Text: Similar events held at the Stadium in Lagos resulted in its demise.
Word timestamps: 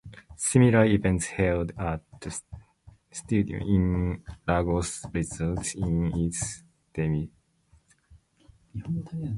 Similar 0.35 0.85
events 0.85 1.27
held 1.27 1.73
at 1.77 2.01
the 2.21 2.35
Stadium 3.11 3.61
in 3.61 4.23
Lagos 4.47 5.05
resulted 5.13 5.75
in 5.75 6.11
its 6.21 6.63
demise. 6.91 7.29